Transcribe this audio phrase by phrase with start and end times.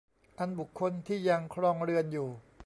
[0.39, 2.29] อันบุคคลที่ยังครองเรือนอยู่